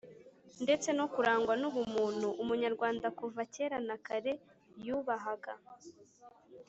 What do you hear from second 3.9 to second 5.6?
kare yubahaga